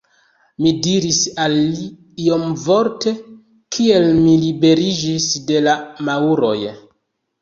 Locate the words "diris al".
0.85-1.57